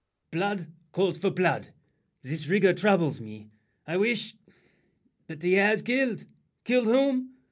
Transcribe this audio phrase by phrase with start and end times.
[0.31, 1.67] ]Blood calls For blood;
[2.23, 3.51] this rigor troubles me—
[3.85, 4.33] I wish—
[5.27, 7.35] But he has killed—killed whom?